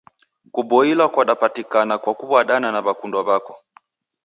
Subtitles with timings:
[0.53, 3.53] Kuboilwa kwadapatika kwa kuw'adana na w'akundwa w'ako.